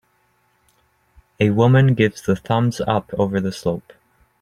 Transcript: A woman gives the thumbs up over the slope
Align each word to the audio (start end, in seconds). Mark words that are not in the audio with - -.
A 1.39 1.51
woman 1.51 1.93
gives 1.93 2.23
the 2.23 2.35
thumbs 2.35 2.81
up 2.87 3.13
over 3.19 3.39
the 3.39 3.51
slope 3.51 3.93